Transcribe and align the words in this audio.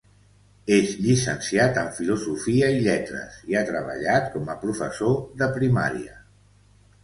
És 0.77 0.93
llicenciat 1.07 1.77
en 1.81 1.91
Filosofia 1.97 2.71
i 2.79 2.81
Lletres 2.89 3.37
i 3.53 3.61
ha 3.61 3.63
treballat 3.69 4.27
com 4.37 4.53
a 4.55 4.59
professor 4.67 5.17
de 5.45 5.55
primària. 5.63 6.21